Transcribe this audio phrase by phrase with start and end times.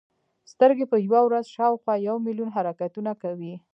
[0.51, 3.53] سترګې په یوه ورځ شاوخوا یو ملیون حرکتونه کوي.